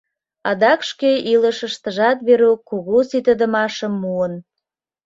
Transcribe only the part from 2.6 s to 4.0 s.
кугу ситыдымашым